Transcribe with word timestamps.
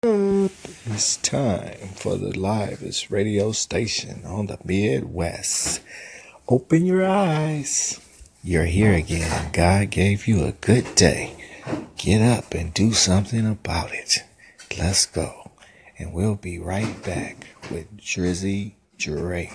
It's 0.00 1.16
time 1.16 1.88
for 1.96 2.16
the 2.16 2.38
livest 2.38 3.10
radio 3.10 3.50
station 3.50 4.24
on 4.24 4.46
the 4.46 4.56
Midwest. 4.64 5.80
Open 6.46 6.86
your 6.86 7.04
eyes. 7.04 7.98
You're 8.44 8.66
here 8.66 8.92
again. 8.94 9.50
God 9.52 9.90
gave 9.90 10.28
you 10.28 10.44
a 10.44 10.52
good 10.52 10.94
day. 10.94 11.34
Get 11.96 12.22
up 12.22 12.54
and 12.54 12.72
do 12.72 12.92
something 12.92 13.44
about 13.44 13.92
it. 13.92 14.22
Let's 14.78 15.04
go. 15.04 15.50
And 15.98 16.12
we'll 16.12 16.36
be 16.36 16.60
right 16.60 17.02
back 17.02 17.48
with 17.68 17.96
Drizzy 17.96 18.74
Drake. 18.98 19.50